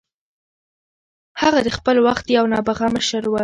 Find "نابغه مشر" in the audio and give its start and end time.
2.53-3.23